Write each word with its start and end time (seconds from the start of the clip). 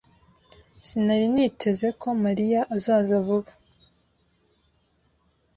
Sinari 0.87 1.27
niteze 1.33 1.87
ko 2.01 2.07
Mariya 2.23 2.61
azaza 2.75 3.15
vuba. 3.25 3.51